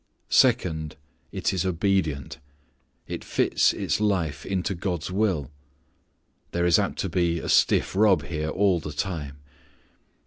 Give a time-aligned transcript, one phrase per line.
[0.31, 0.95] Second,
[1.31, 2.39] it is obedient.
[3.07, 5.51] It fits its life into God's will.
[6.53, 9.37] There is apt to be a stiff rub here all the time.